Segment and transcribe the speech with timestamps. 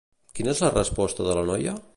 [0.39, 1.81] Quina és la resposta de la noia?